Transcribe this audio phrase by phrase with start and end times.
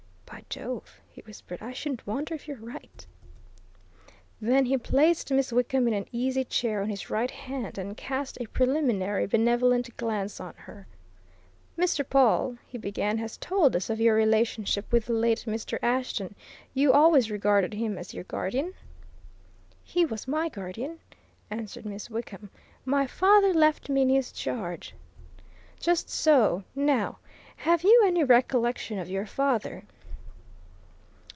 [0.25, 1.61] "By Jove!" he whispered.
[1.61, 3.05] "I shouldn't wonder if you're right."
[4.41, 8.37] Then he placed Miss Wickham in an easy chair on his right hand, and cast
[8.41, 10.87] a preliminary benevolent glance on her.
[11.77, 12.03] "Mr.
[12.07, 15.77] Pawle," he began, "has told us of your relationship with the late Mr.
[15.81, 16.35] Ashton
[16.73, 18.73] you always regarded him as your guardian?"
[19.83, 20.99] "He was my guardian,"
[21.49, 22.49] answered Miss Wickham.
[22.83, 24.95] "My father left me in his charge."
[25.79, 26.63] "Just so.
[26.75, 27.19] Now,
[27.57, 29.83] have you any recollection of your father?"